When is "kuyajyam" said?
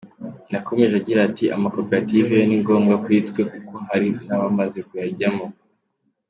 4.87-5.35